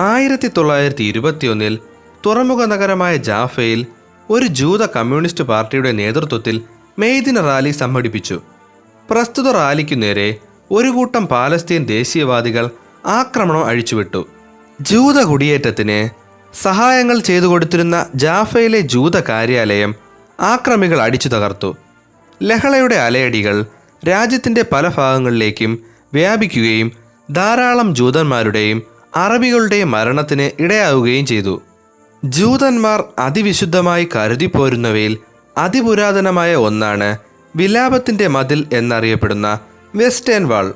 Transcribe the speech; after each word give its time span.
ആയിരത്തി 0.00 0.50
തൊള്ളായിരത്തി 0.56 1.04
ഇരുപത്തിയൊന്നിൽ 1.04 1.78
തുറമുഖ 2.26 2.64
നഗരമായ 2.64 3.16
ജാഫയിൽ 3.16 3.86
ഒരു 4.30 4.46
ജൂത 4.46 4.86
കമ്മ്യൂണിസ്റ്റ് 4.86 5.44
പാർട്ടിയുടെ 5.44 5.92
നേതൃത്വത്തിൽ 5.92 6.62
മെയ്ദിന 6.98 7.40
റാലി 7.40 7.70
സംഘടിപ്പിച്ചു. 7.70 8.40
പ്രസ്തുത 9.10 9.52
റാലിക്കു 9.52 9.94
നേരെ 9.94 10.38
ഒരു 10.70 10.88
കൂട്ടം 10.88 11.26
പാലസ്തീൻ 11.26 11.86
ദേശീയവാദികൾ 11.86 12.70
ആക്രമണം 13.06 13.64
അഴിച്ചുവിട്ടു. 13.64 14.26
ജൂത 14.80 15.22
കുടിയേറ്റത്തിന് 15.22 16.08
സഹായങ്ങൾ 16.54 17.18
ചെയ്തു 17.18 17.46
കൊടുത്തിരുന്ന 17.46 18.06
ജാഫയിലെ 18.14 18.80
ജൂത 18.80 19.20
കാര്യാലയം 19.20 19.94
ആക്രമികൾ 20.40 21.02
അടിച്ചു 21.02 21.28
തകർത്തു. 21.28 21.76
ലഹളയുടെ 22.42 22.94
അലയടികൾ 22.94 23.66
രാജ്യത്തിന്റെ 24.08 24.64
പല 24.72 24.88
ഭാഗങ്ങളിലേക്കും 24.88 25.78
വ്യാപിക്കുകയും 26.14 26.92
ധാരാളം 27.32 27.94
ജൂതന്മാരുടെയും 27.94 28.93
അറബികളുടെയും 29.16 29.90
മരണത്തിന് 29.90 30.62
ഇടയാവുകയും 30.62 31.26
ചെയ്തു. 31.26 31.62
ജൂതന്മാർ 32.24 33.04
അതിവിശുദ്ധമായി 33.18 34.08
കരുതിപ്പോരുന്നവയിൽ 34.16 35.18
അതിപുരാതനമായ 35.58 36.54
ഒന്നാണ് 36.54 37.18
വിലാപത്തിന്റെ 37.56 38.26
മതിൽ 38.26 38.66
എന്നറിയപ്പെടുന്ന 38.72 39.58
വെസ്റ്റേൺ 39.94 40.48
വാൾ. 40.48 40.74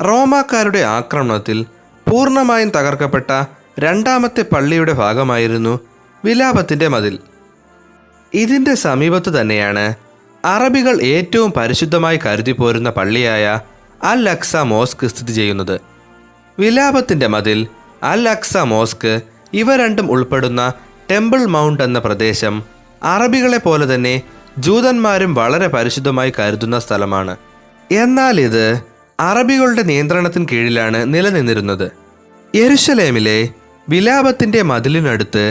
റോമാക്കാരുടെ 0.00 0.78
ആക്രമണത്തിൽ 0.78 1.66
പൂർണമായും 2.10 2.70
തകർക്കപ്പെട്ട 2.70 3.44
രണ്ടാമത്തെ 3.78 4.42
പള്ളിയുടെ 4.42 4.92
ഭാഗമായിരുന്നു 4.92 5.80
വിലാപത്തിന്റെ 6.24 6.88
മതിൽ. 6.88 7.18
ഇതിന്റെ 8.34 8.74
സമീപത്ത് 8.74 9.40
തന്നെയാണ് 9.40 9.94
അറബികൾ 10.44 11.00
ഏറ്റവും 11.02 11.52
പരിശുദ്ധമായി 11.52 12.20
കരുതിപ്പോരുന്ന 12.26 12.90
പള്ളിയായ 12.90 13.60
അൽ 14.02 14.28
അക്സ 14.28 14.56
മോസ്ക് 14.56 15.06
സ്ഥിതി 15.06 15.32
ചെയ്യുന്നത്. 15.32 15.93
വിലാപത്തിന്റെ 16.58 17.26
മതിൽ 17.26 17.58
അൽ 18.02 18.28
അക്സ 18.28 18.56
മോസ്ക് 18.56 19.12
ഇവ 19.54 19.76
രണ്ടും 19.76 20.12
ഉൾപ്പെടുന്ന 20.12 20.72
ടെമ്പിൾ 21.10 21.46
മൗണ്ട് 21.46 21.82
എന്ന 21.82 21.98
പ്രദേശം 21.98 22.54
അറബികളെ 23.02 23.58
പോലെ 23.58 23.94
തന്നെ 23.94 24.14
ജൂതന്മാരും 24.58 25.34
വളരെ 25.34 25.66
പരിശുദ്ധമായി 25.66 26.32
കരുതുന്ന 26.38 26.78
സ്ഥലമാണ്. 26.78 27.36
എന്നാൽ 27.92 28.40
ഇത് 28.40 28.64
അറബികളുടെ 29.20 29.82
നിയന്ത്രണത്തിന് 29.82 30.46
കീഴിലാണ് 30.52 31.14
നിലനിന്നിരുന്നത്. 31.14 31.86
യെരുഷലേമിലെ 32.54 33.38
വിലാപത്തിന്റെ 33.88 34.62
മതിലിനടുത്ത് 34.62 35.44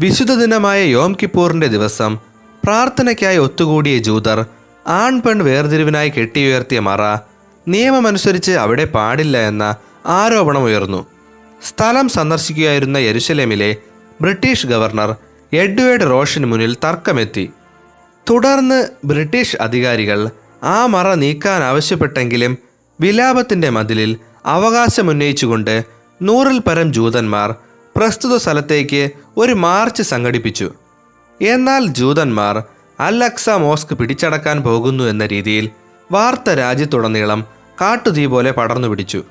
വിശുദ്ധ 0.00 0.32
ദിനമായ 0.34 0.80
യോം 0.84 1.16
കിപ്പൂറിന്റെ 1.22 1.66
ദിവസം 1.66 2.12
പ്രാർത്ഥനയ്ക്കായി 2.64 3.36
ഒത്തുകൂടിയ 3.36 3.98
ജൂതർ 3.98 4.38
ആൺ 4.86 5.22
പെൺ 5.22 5.38
വേർതിരിവിനായി 5.44 6.10
കെട്ടിയുയർത്തിയ 6.10 6.80
മറ 6.80 7.02
നിയമമനുസരിച്ച് 7.68 8.52
അവിടെ 8.52 8.84
പാടില്ല 8.84 9.38
എന്ന 9.48 9.64
ആരോപണം 10.06 10.62
ഉയർന്നു. 10.62 11.06
സ്ഥലം 11.68 12.08
സന്ദർശിക്കുകയായിരുന്ന 12.08 12.96
യെരുഷലേമിലെ 12.96 13.76
ബ്രിട്ടീഷ് 14.20 14.66
ഗവർണർ 14.66 15.16
എഡ്വേർഡ് 15.52 16.10
റോഷന് 16.10 16.46
മുന്നിൽ 16.46 16.76
തർക്കമെത്തി. 16.84 17.50
തുടർന്ന് 18.30 18.88
ബ്രിട്ടീഷ് 19.04 19.56
അധികാരികൾ 19.56 20.30
ആ 20.62 20.86
മറ 20.86 21.14
നീക്കാൻ 21.14 21.62
ആവശ്യപ്പെട്ടെങ്കിലും 21.62 22.58
വിലാപത്തിന്റെ 23.00 23.70
മതിലിൽ 23.70 24.18
അവകാശമുന്നയിച്ചുകൊണ്ട് 24.46 25.84
നൂറിൽ 26.22 26.58
പരം 26.58 26.92
ജൂതന്മാർ 26.92 27.54
പ്രസ്തുത 27.96 28.36
സ്ഥലത്തേക്ക് 28.36 29.10
ഒരു 29.36 29.52
മാർച്ച് 29.52 30.02
സംഘടിപ്പിച്ചു. 30.02 30.72
എന്നാൽ 31.42 31.86
ജൂതന്മാർ 31.86 32.62
അൽ 33.00 33.24
അക്സ 33.24 33.50
മോസ്ക് 33.50 33.94
പിടിച്ചടക്കാൻ 33.94 34.62
പോകുന്നു 34.62 35.04
എന്ന 35.04 35.26
രീതിയിൽ 35.26 35.70
വാർത്ത 36.12 36.50
രാജ്യത്തുടനീളം 36.50 37.44
കാട്ടുതീ 37.80 38.26
പോലെ 38.26 38.50
പടർന്നു 38.50 38.88
പിടിച്ചു 38.88 39.24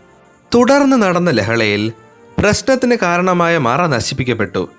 തുടർന്ന് 0.56 0.98
നടന്ന 1.02 1.30
ലഹളയിൽ 1.31 1.92
പ്രശ്നത്തിന് 2.40 2.95
കാരണമായ 3.02 3.58
മറ 3.58 3.86
നശിപ്പിക്കപ്പെട്ടു. 3.86 4.70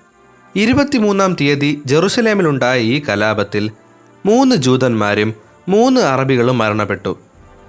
ഇരുപത്തിമൂന്നാം 0.57 1.37
തീയതി 1.41 1.83
ജെറുസലേമിലുണ്ടായ 1.87 2.81
ഈ 2.81 3.03
കലാപത്തിൽ 3.09 3.71
മൂന്ന് 4.27 4.57
ജൂതന്മാരും 4.57 5.35
മൂന്ന് 5.69 6.01
അറബികളും 6.01 6.59
മരണപ്പെട്ടു. 6.59 7.19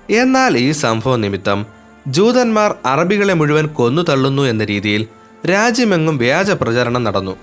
എന്നാൽ 0.10 0.58
ഈ 0.58 0.72
സംഭവ 0.72 1.16
നിമിത്തം 1.16 1.66
ജൂതന്മാർ 2.08 2.76
അറബികളെ 2.86 3.34
മുഴുവൻ 3.34 3.66
കൊന്നു 3.68 4.02
തള്ളുന്നു 4.02 4.44
എന്ന 4.44 4.66
രീതിയിൽ 4.66 5.08
രാജ്യമെങ്ങും 5.50 6.18
വ്യാജ 6.18 6.52
പ്രചരണം 6.52 7.04
നടന്നു. 7.04 7.36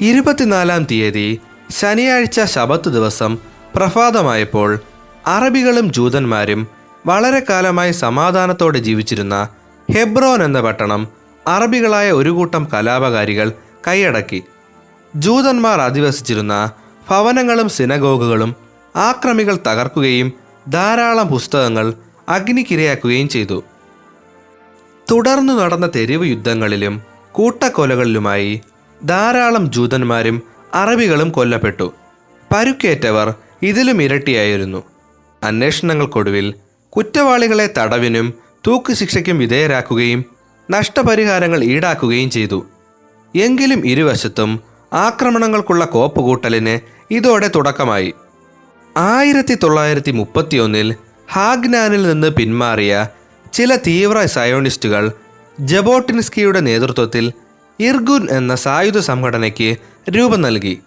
ഇരുപത്തിനാലാം 0.00 0.84
തീയതി 0.84 1.40
ശനിയാഴ്ച 1.70 2.40
ശബത്ത് 2.40 2.88
ദിവസം 2.88 3.38
പ്രഭാതമായപ്പോൾ 3.74 4.78
അറബികളും 5.26 5.92
ജൂതന്മാരും 5.92 6.68
വളരെ 7.06 7.42
കാലമായി 7.50 7.92
സമാധാനത്തോടെ 7.92 8.78
ജീവിച്ചിരുന്ന 8.78 9.48
ഹെബ്രോൻ 9.94 10.42
എന്ന 10.42 10.60
പട്ടണം 10.60 11.08
അറബികളായ 11.46 12.12
ഒരു 12.12 12.30
കൂട്ടം 12.30 12.68
കലാപകാരികൾ 12.72 13.52
കൈയടക്കി. 13.88 14.42
ജൂതന്മാർ 15.16 15.80
അധിവസിച്ചിരുന്ന 15.80 16.70
ഭവനങ്ങളും 17.10 17.68
സിനഗോഗുകളും 17.68 18.56
ആക്രമികൾ 18.96 19.58
തകർക്കുകയും 19.66 20.32
ധാരാളം 20.68 21.28
പുസ്തകങ്ങൾ 21.28 21.94
അഗ്നിക്കിരയാക്കുകയും 22.28 23.28
ചെയ്തു. 23.28 23.64
തുടർന്നു 25.10 25.52
നടന്ന 25.52 25.90
തെരുവ് 25.96 26.26
യുദ്ധങ്ങളിലും 26.26 27.02
കൂട്ടക്കൊലകളിലുമായി 27.32 28.60
ധാരാളം 29.04 29.72
ജൂതന്മാരും 29.72 30.42
അറബികളും 30.74 31.30
കൊല്ലപ്പെട്ടു. 31.30 31.92
പരുക്കേറ്റവർ 32.54 33.34
ഇതിലും 33.62 34.02
ഇരട്ടിയായിരുന്നു. 34.02 34.82
അന്വേഷണങ്ങൾക്കൊടുവിൽ 35.42 36.54
കുറ്റവാളികളെ 36.88 37.70
തടവിനും 37.78 38.47
തൂക്കുശിക്ഷയ്ക്കും 38.66 39.38
വിധേയരാക്കുകയും 39.38 40.24
നഷ്ടപരിഹാരങ്ങൾ 40.70 41.64
ഈടാക്കുകയും 41.64 42.30
ചെയ്തു. 42.30 42.66
എങ്കിലും 43.36 43.86
ഇരുവശത്തും 43.86 44.60
ആക്രമണങ്ങൾക്കുള്ള 44.92 45.84
കോപ്പുകൂട്ടലിന് 45.84 46.78
ഇതോടെ 47.10 47.50
തുടക്കമായി. 47.56 48.14
ആയിരത്തി 48.96 49.54
തൊള്ളായിരത്തി 49.54 50.10
മുപ്പത്തിയൊന്നിൽ 50.10 50.94
ഹാഗ്നാനിൽ 51.32 52.02
നിന്ന് 52.02 52.28
പിന്മാറിയ 52.28 53.06
ചില 53.52 53.76
തീവ്ര 53.76 54.24
സയോണിസ്റ്റുകൾ 54.26 55.12
ജബോട്ടിൻസ്കിയുടെ 55.60 56.60
നേതൃത്വത്തിൽ 56.60 57.32
ഇർഗുൻ 57.80 58.30
എന്ന 58.30 58.54
സായുധ 58.54 58.98
സംഘടനയ്ക്ക് 58.98 59.76
രൂപം 60.10 60.40
നൽകി. 60.40 60.80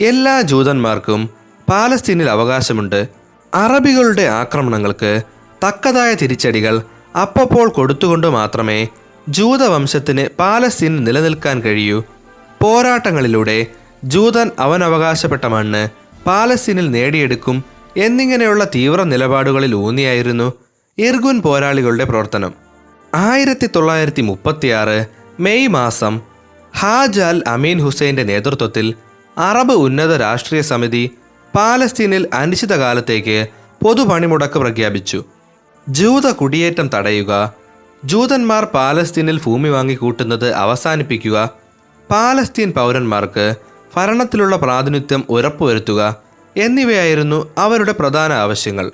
എല്ലാ 0.00 0.40
ജൂതന്മാർക്കും 0.40 1.30
പാലസ്തീനിൽ 1.70 2.30
അവകാശമുണ്ട്. 2.30 3.08
അറബികളുടെ 3.54 4.22
ആക്രമണങ്ങൾക്ക് 4.22 5.22
തക്കതായ 5.66 6.14
തിരിച്ചടികൾ 6.14 6.82
അപ്പപ്പോൾ 7.22 7.68
കൊടുത്തുകൊണ്ട് 7.68 8.26
മാത്രമേ 8.26 8.86
ജൂതവംശത്തിന് 9.28 10.28
പാലസ്തീൻ 10.38 11.04
നിലനിൽക്കാൻ 11.04 11.60
കഴിയൂ. 11.60 12.02
പോരാട്ടങ്ങളിലൂടെ 12.62 13.66
ജൂതൻ 14.04 14.50
അവൻ 14.58 14.84
അവകാശപ്പെട്ട 14.84 15.44
മണ്ണ് 15.46 15.88
പാലസ്തീനിൽ 16.26 16.90
നേടിയെടുക്കും 16.90 17.64
എന്നിങ്ങനെയുള്ള 17.96 18.64
തീവ്ര 18.64 19.02
നിലപാടുകളിൽ 19.02 19.74
ഊന്നിയായിരുന്നു 19.74 20.52
ഇർഗുൻ 20.98 21.42
പോരാളികളുടെ 21.42 22.04
പ്രവർത്തനം. 22.04 22.52
ആയിരത്തി 23.14 23.68
തൊള്ളായിരത്തി 23.76 24.22
മുപ്പത്തിയാറ് 24.22 25.06
മെയ് 25.40 25.68
മാസം 25.68 26.20
ഹാജ് 26.78 27.20
അൽ 27.20 27.42
അമീൻ 27.46 27.78
ഹുസൈന്റെ 27.78 28.22
നേതൃത്വത്തിൽ 28.22 28.94
അറബ് 29.38 29.72
ഉന്നത 29.72 30.16
രാഷ്ട്രീയ 30.16 30.60
സമിതി 30.60 31.10
പാലസ്തീനിൽ 31.56 32.28
അനിശ്ചിതകാലത്തേക്ക് 32.34 33.46
പൊതുപണിമുടക്ക് 33.82 34.58
പ്രഖ്യാപിച്ചു. 34.58 35.24
ജൂത 35.88 36.30
കുടിയേറ്റം 36.30 36.90
തടയുക. 36.94 37.54
ജൂതന്മാർ 38.04 38.64
പാലസ്തീനിൽ 38.64 39.40
ഭൂമി 39.40 39.68
വാങ്ങിക്കൂട്ടുന്നത് 39.68 40.52
അവസാനിപ്പിക്കുക. 40.52 41.50
പാലസ്തീൻ 42.10 42.72
പൗരന്മാർക്ക് 42.72 43.54
ഭരണത്തിലുള്ള 43.96 44.56
പ്രാതിനിധ്യം 44.56 45.24
ഉറപ്പുവരുത്തുക 45.28 46.16
എന്നിവയായിരുന്നു 46.56 47.50
അവരുടെ 47.58 47.92
പ്രധാന 47.92 48.32
ആവശ്യങ്ങൾ. 48.32 48.92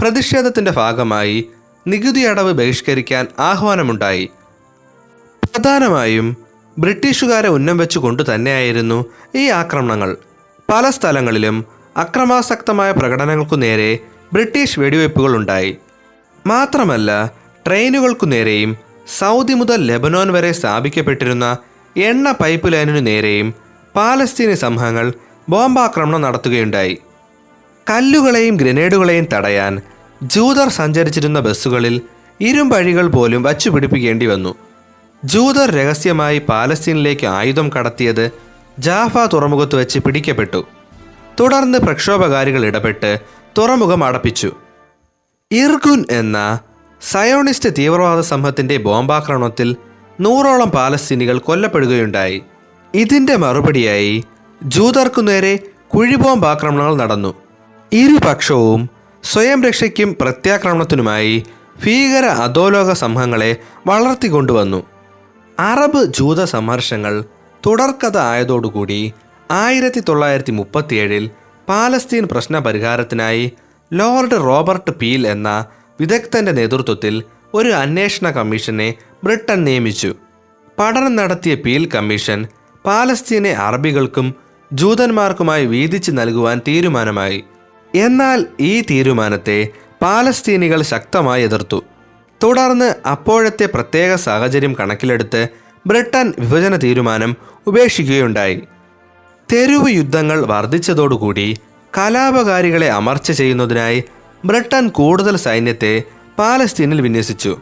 പ്രതിഷേധത്തിന്റെ 0.00 0.70
ഭാഗമായി 0.70 1.48
നികുതി 1.86 2.20
അടവ് 2.20 2.52
ബഹിഷ്കരിക്കാൻ 2.52 3.26
ആഹ്വാനമുണ്ടായി. 3.38 4.28
പ്രധാനമായും 5.44 6.36
ബ്രിട്ടീഷുകാരെ 6.78 7.48
ഉന്നം 7.48 7.76
വെച്ചുകൊണ്ട് 7.76 8.34
തന്നെയായിരുന്നു 8.34 9.04
ഈ 9.34 9.48
ആക്രമണങ്ങൾ. 9.48 10.16
പല 10.72 10.90
സ്ഥലങ്ങളിലും 10.90 11.64
അക്രമാസക്തമായ 11.96 12.90
പ്രകടനങ്ങൾക്കു 12.90 13.56
നേരെ 13.56 13.98
ബ്രിട്ടീഷ് 14.32 14.80
വെടിവയ്പ്പുകൾ 14.80 15.36
ഉണ്ടായി. 15.36 15.76
മാത്രമല്ല 16.46 17.10
ട്രെയിനുകൾക്കു 17.66 18.26
നേരെയും 18.26 18.76
സൗദി 19.18 19.54
മുതൽ 19.54 19.86
ലെബനോൻ 19.86 20.32
വരെ 20.32 20.52
സ്ഥാപിക്കപ്പെട്ടിരുന്ന 20.52 21.56
എണ്ണ 21.96 22.30
പൈപ്പ് 22.30 22.72
ലൈനിനു 22.72 23.00
നേരെയും 23.00 23.54
പാലസ്തീനി 23.96 24.54
സംഘങ്ങൾ 24.54 25.12
ബോംബാക്രമണം 25.48 26.22
നടത്തുകയുണ്ടായി. 26.22 26.98
കല്ലുകളെയും 27.90 28.56
ഗ്രനേഡുകളെയും 28.56 29.26
തടയാൻ 29.34 29.80
ജൂതർ 30.22 30.68
സഞ്ചരിച്ചിരുന്ന 30.68 31.40
ബസ്സുകളിൽ 31.40 32.00
ഇരുമ്പഴികൾ 32.40 33.06
പോലും 33.08 33.42
വച്ചുപിടിപ്പിക്കേണ്ടി 33.42 34.26
വന്നു. 34.26 34.54
ജൂതർ 35.24 35.70
രഹസ്യമായി 35.70 36.38
പാലസ്തീനിലേക്ക് 36.38 37.26
ആയുധം 37.26 37.70
കടത്തിയത് 37.78 38.30
ജാഫ 38.78 39.18
തുറമുഖത്ത് 39.34 39.76
വെച്ച് 39.76 39.98
പിടിക്കപ്പെട്ടു. 39.98 40.66
തുടർന്ന് 41.40 41.78
പ്രക്ഷോഭകാരികൾ 41.78 42.66
ഇടപെട്ട് 42.66 43.18
തുറമുഖം 43.58 44.04
അടപ്പിച്ചു. 44.04 44.50
ഇർഗുൻ 45.52 46.04
എന്ന 46.10 46.58
സയോണിസ്റ്റ് 47.02 47.68
തീവ്രവാദ 47.78 48.20
സംഘത്തിന്റെ 48.20 48.76
ബോംബാക്രമണത്തിൽ 48.76 49.76
നൂറോളം 50.20 50.70
പാലസ്തീനികൾ 50.70 51.38
കൊല്ലപ്പെടുകയുണ്ടായി. 51.38 52.42
ഇതിന്റെ 52.94 53.36
മറുപടിയായി 53.36 54.24
ജൂതർക്കു 54.64 55.20
നേരെ 55.20 55.58
കുഴിബോംബ് 55.94 56.46
ആക്രമണങ്ങൾ 56.46 56.96
നടന്നു. 56.96 57.34
ഇരുപക്ഷവും 57.92 58.90
സ്വയം 59.24 59.64
രക്ഷയ്ക്കും 59.64 60.16
പ്രത്യാക്രമണത്തിനുമായി 60.20 61.44
ഭീകര 61.84 62.24
അധോലോക 62.24 62.92
സംഘങ്ങളെ 62.92 63.56
വളർത്തിക്കൊണ്ടുവന്നു. 63.86 64.82
അറബ് 65.58 66.04
ജൂത 66.04 66.44
സംഘർഷങ്ങൾ 66.44 67.24
തുടർക്കഥ 67.66 68.18
ആയതോടുകൂടി 68.18 69.12
ആയിരത്തി 69.50 70.00
തൊള്ളായിരത്തി 70.00 70.52
മുപ്പത്തിയേഴിൽ 70.52 71.30
പാലസ്തീൻ 71.68 72.24
പ്രശ്ന 72.24 72.58
പരിഹാരത്തിനായി 72.58 73.52
ലോർഡ് 73.92 74.32
റോബർട്ട് 74.32 74.90
പീൽ 74.90 75.26
എന്ന 75.26 75.64
വിദഗ്ധന്റെ 76.00 76.52
നേതൃത്വത്തിൽ 76.52 77.22
ഒരു 77.54 77.68
അന്വേഷണ 77.68 78.30
കമ്മീഷനെ 78.30 78.94
ബ്രിട്ടൻ 79.24 79.64
നിയമിച്ചു. 79.64 80.14
പഠനം 80.78 81.16
നടത്തിയ 81.16 81.54
പീൽ 81.54 81.88
കമ്മീഷൻ 81.94 82.46
പാലസ്തീനെ 82.86 83.52
അറബികൾക്കും 83.52 84.34
ജൂതന്മാർക്കുമായി 84.72 85.66
വീതിച്ചു 85.66 86.12
നൽകുവാൻ 86.12 86.60
തീരുമാനമായി. 86.68 87.44
എന്നാൽ 87.94 88.46
ഈ 88.60 88.80
തീരുമാനത്തെ 88.80 89.68
പാലസ്തീനികൾ 90.02 90.82
ശക്തമായി 90.82 91.42
എതിർത്തു. 91.42 91.84
തുടർന്ന് 92.42 93.08
അപ്പോഴത്തെ 93.08 93.66
പ്രത്യേക 93.66 94.14
സാഹചര്യം 94.14 94.76
കണക്കിലെടുത്ത് 94.80 95.48
ബ്രിട്ടൻ 95.86 96.32
വിഭജന 96.38 96.76
തീരുമാനം 96.76 97.36
ഉപേക്ഷിക്കുകയുണ്ടായി. 97.66 98.62
തെരുവ് 99.52 99.90
യുദ്ധങ്ങൾ 99.90 100.46
വർദ്ധിച്ചതോടുകൂടി 100.46 101.56
കലാപകാരികളെ 101.98 102.90
അമർച്ച 102.90 103.32
ചെയ്യുന്നതിനായി 103.32 104.04
ബ്രിട്ടൻ 104.44 104.88
കൂടുതൽ 104.88 105.36
സൈന്യത്തെ 105.36 106.02
പാലസ്തീനിൽ 106.38 107.00
വിന്യസിച്ചു. 107.00 107.56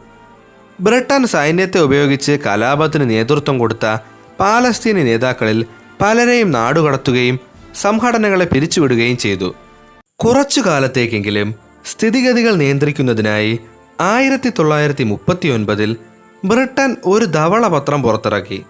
ബ്രിട്ടൻ 0.80 1.26
സൈന്യത്തെ 1.26 1.78
ഉപയോഗിച്ച് 1.78 2.38
കലാപത്തിന് 2.46 3.10
നേതൃത്വം 3.10 3.58
കൊടുത്ത 3.58 3.96
പാലസ്തീനി 4.40 5.02
നേതാക്കളിൽ 5.02 5.64
പലരെയും 6.00 6.50
നാടുകടത്തുകയും 6.50 7.40
സംഘടനകളെ 7.74 8.44
പിരിച്ചുവിടുകയും 8.44 9.16
ചെയ്തു. 9.16 9.54
കുറച്ചു 10.24 10.60
കാലത്തേക്കെങ്കിലും 10.60 11.54
സ്ഥിതിഗതികൾ 11.90 12.54
നിയന്ത്രിക്കുന്നതിനായി 12.54 13.58
ആയിരത്തി 14.00 14.52
തൊള്ളായിരത്തി 14.58 15.04
മുപ്പത്തി 15.04 15.48
ഒൻപതിൽ 15.48 15.96
ബ്രിട്ടൻ 16.44 16.96
ഒരു 17.04 17.24
ധവളപത്രം 17.24 18.02
പുറത്തിറക്കി. 18.02 18.64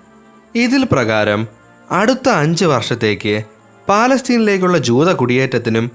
ഇതിൽ 0.54 0.84
പ്രകാരം 0.92 1.48
അടുത്ത 1.90 2.28
അഞ്ച് 2.28 2.64
വർഷത്തേക്ക് 2.64 3.44
പാലസ്തീനിലേക്കുള്ള 3.88 4.78
ജൂത 4.78 5.12
കുടിയേറ്റത്തിനും 5.12 5.90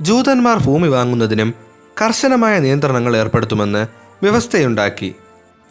ജൂതന്മാർ 0.00 0.58
ഭൂമി 0.58 0.88
വാങ്ങുന്നതിനും 0.88 1.54
കർശനമായ 2.02 2.58
നിയന്ത്രണങ്ങൾ 2.58 3.16
ഏർപ്പെടുത്തുമെന്ന് 3.16 3.86
വ്യവസ്ഥയുണ്ടാക്കി. 4.22 5.14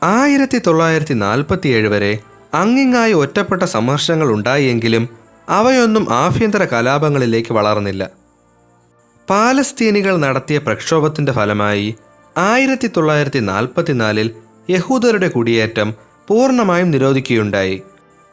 ആയിരത്തി 0.03 0.61
തൊള്ളായിരത്തി 0.67 1.13
നാൽപ്പത്തിയേഴ് 1.13 1.87
വരെ 1.87 2.19
അങ്ങിങ്ങായി 2.53 3.13
ഒറ്റപ്പെട്ട 3.13 3.63
സംഘർഷങ്ങൾ 3.63 4.31
ഉണ്ടായെങ്കിലും 4.31 5.09
അവയൊന്നും 5.49 6.13
ആഭ്യന്തര 6.13 6.65
കലാപങ്ങളിലേക്ക് 6.65 7.53
വളർന്നില്ല. 7.53 8.09
പാലസ്തീനികൾ 9.29 10.17
നടത്തിയ 10.17 10.57
പ്രക്ഷോഭത്തിന്റെ 10.57 11.31
ഫലമായി 11.31 11.95
ആയിരത്തി 12.37 12.89
തൊള്ളായിരത്തി 12.97 13.39
നാൽപ്പത്തിനാലിൽ 13.39 14.31
യഹൂദരുടെ 14.69 15.27
കുടിയേറ്റം 15.27 15.93
പൂർണമായും 16.27 16.91
നിരോധിക്കുകയുണ്ടായി. 16.91 17.81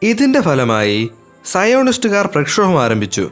ഇതിന്റെ 0.02 0.40
ഫലമായി 0.40 1.10
സയോണിസ്റ്റുകാർ 1.44 2.26
പ്രക്ഷോഭം 2.26 2.82
ആരംഭിച്ചു. 2.82 3.31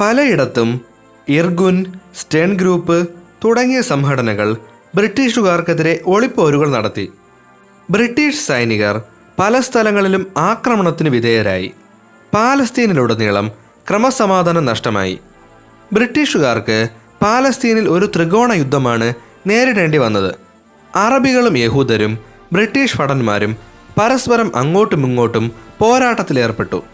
പലയിടത്തും 0.00 0.80
ഇർഗുൻ 1.28 1.84
സ്റ്റേൺ 2.20 2.54
ഗ്രൂപ്പ് 2.54 3.08
തുടങ്ങിയ 3.44 3.80
സംഘടനകൾ 3.82 4.56
ബ്രിട്ടീഷുകാർക്കെതിരെ 4.94 6.00
ഒളിപ്പോരുകൾ 6.06 6.70
നടത്തി. 6.70 7.12
ബ്രിട്ടീഷ് 7.90 8.46
സൈനികർ 8.46 9.02
പല 9.38 9.60
സ്ഥലങ്ങളിലും 9.60 10.32
ആക്രമണത്തിന് 10.36 11.08
വിധേയരായി. 11.08 11.72
പാലസ്തീനിലുടനീളം 12.34 13.52
ക്രമസമാധാനം 13.90 14.64
നഷ്ടമായി. 14.64 15.20
ബ്രിട്ടീഷുകാർക്ക് 15.92 16.88
പാലസ്തീനിൽ 17.22 17.88
ഒരു 17.88 18.06
ത്രികോണ 18.16 18.52
യുദ്ധമാണ് 18.52 19.14
നേരിടേണ്ടി 19.46 19.98
വന്നത്. 19.98 20.34
അറബികളും 20.96 21.58
യഹൂദരും 21.58 22.18
ബ്രിട്ടീഷ് 22.52 22.98
ഭടന്മാരും 22.98 23.56
പരസ്പരം 24.00 24.56
അങ്ങോട്ടുമിങ്ങോട്ടും 24.56 25.52
പോരാട്ടത്തിലേർപ്പെട്ടു. 25.78 26.93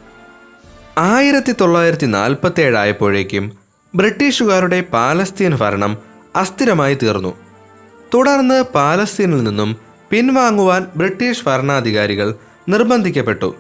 ആയിരത്തി 1.02 1.52
തൊള്ളായിരത്തി 1.60 2.06
നാൽപ്പത്തി 2.06 2.60
ഏഴായപ്പോഴേക്കും 2.60 3.52
ബ്രിട്ടീഷുകാരുടെ 3.94 4.80
പാലസ്തീൻ 4.80 5.56
ഭരണം 5.56 5.98
അസ്ഥിരമായി 6.36 6.98
തീർന്നു. 7.02 7.36
തുടർന്ന് 8.14 8.64
പാലസ്തീനിൽ 8.74 9.44
നിന്നും 9.44 9.76
പിൻവാങ്ങുവാൻ 10.10 10.86
ബ്രിട്ടീഷ് 10.96 11.44
ഭരണാധികാരികൾ 11.46 12.34
നിർബന്ധിക്കപ്പെട്ടു. 12.68 13.54